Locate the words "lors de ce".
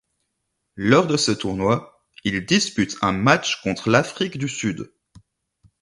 0.77-1.31